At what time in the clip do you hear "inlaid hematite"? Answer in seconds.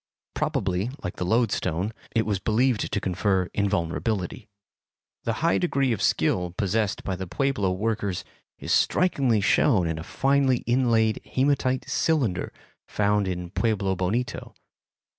10.65-11.87